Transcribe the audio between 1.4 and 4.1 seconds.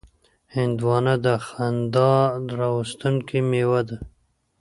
خندا راوستونکې میوه ده.